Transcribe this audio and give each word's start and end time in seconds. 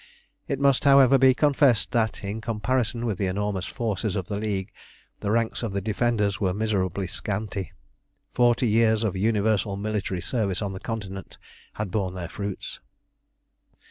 It 0.47 0.59
must, 0.59 0.83
however, 0.83 1.19
be 1.19 1.35
confessed 1.35 1.91
that, 1.91 2.23
in 2.23 2.41
comparison 2.41 3.05
with 3.05 3.19
the 3.19 3.27
enormous 3.27 3.67
forces 3.67 4.15
of 4.15 4.25
the 4.27 4.37
League, 4.37 4.71
the 5.19 5.29
ranks 5.29 5.61
of 5.61 5.73
the 5.73 5.79
defenders 5.79 6.41
were 6.41 6.55
miserably 6.55 7.05
scanty. 7.05 7.71
Forty 8.33 8.65
years 8.67 9.03
of 9.03 9.15
universal 9.15 9.77
military 9.77 10.21
service 10.21 10.59
on 10.63 10.73
the 10.73 10.79
Continent 10.79 11.37
had 11.73 11.91
borne 11.91 12.15
their 12.15 12.29
fruits. 12.29 12.79